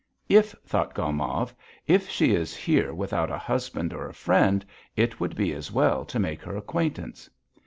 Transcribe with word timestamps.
"If," 0.29 0.55
thought 0.65 0.95
Gomov, 0.95 1.53
"if 1.85 2.09
she 2.09 2.33
is 2.33 2.55
here 2.55 2.91
without 2.91 3.29
a 3.29 3.37
husband 3.37 3.93
or 3.93 4.07
a 4.09 4.13
friend, 4.15 4.65
it 4.95 5.19
would 5.19 5.35
be 5.35 5.53
as 5.53 5.71
well 5.71 6.05
to 6.05 6.17
make 6.17 6.41
her 6.41 6.57
acquaintance." 6.57 7.29